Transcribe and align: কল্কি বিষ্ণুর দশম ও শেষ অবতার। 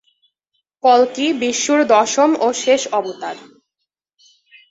কল্কি 0.83 1.27
বিষ্ণুর 1.41 1.81
দশম 1.93 2.31
ও 2.41 2.47
শেষ 2.63 2.81
অবতার। 2.91 3.37